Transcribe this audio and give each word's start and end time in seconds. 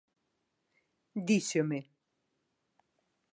Díxome: 1.27 1.79